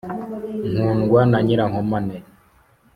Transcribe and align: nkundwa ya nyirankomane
nkundwa 0.71 1.19
ya 1.33 1.39
nyirankomane 1.45 2.17